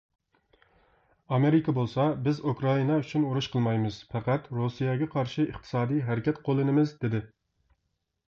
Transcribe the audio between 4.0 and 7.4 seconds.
پەقەت رۇسىيەگە قارشى ئىقتىسادى ھەرىكەت قوللىنىمىز دېدى.